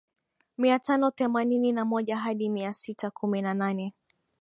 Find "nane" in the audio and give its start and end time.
3.53-3.93